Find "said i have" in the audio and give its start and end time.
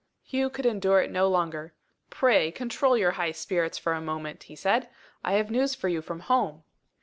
4.55-5.51